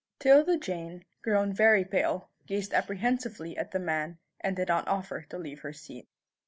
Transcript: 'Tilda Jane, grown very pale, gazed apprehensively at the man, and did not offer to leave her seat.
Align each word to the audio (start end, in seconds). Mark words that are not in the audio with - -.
'Tilda 0.17 0.57
Jane, 0.57 1.05
grown 1.21 1.53
very 1.53 1.85
pale, 1.85 2.31
gazed 2.47 2.73
apprehensively 2.73 3.55
at 3.55 3.69
the 3.69 3.77
man, 3.77 4.17
and 4.39 4.55
did 4.55 4.67
not 4.67 4.87
offer 4.87 5.21
to 5.29 5.37
leave 5.37 5.59
her 5.59 5.73
seat. 5.73 6.07